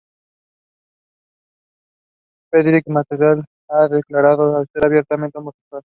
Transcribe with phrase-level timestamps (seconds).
[2.49, 5.83] Frederic Martel se ha declarado abiertamente homosexual.